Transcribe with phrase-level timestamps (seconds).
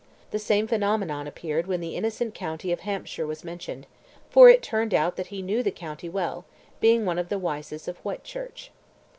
[0.31, 3.85] The same phenomenon appeared when the innocent county of Hampshire was mentioned,
[4.31, 6.43] for it turned out that he knew the county well,
[6.79, 8.71] being one of the Wyses of Whitchurch.